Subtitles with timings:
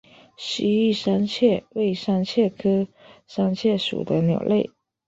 [0.35, 2.87] 西域山雀为山雀科
[3.27, 4.71] 山雀属的鸟类。